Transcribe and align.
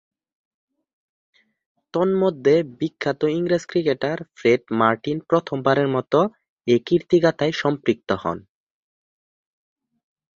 তন্মধ্যে, 1.93 2.55
বিখ্যাত 2.79 3.21
ইংরেজ 3.37 3.63
ক্রিকেটার 3.65 4.17
ফ্রেড 4.35 4.61
মার্টিন 4.79 5.17
প্রথমবারের 5.29 5.87
মতো 5.87 6.19
এ 6.67 6.75
কীর্তিগাঁথায় 6.85 7.53
সম্পৃক্ত 7.53 8.09
হন। 8.23 8.37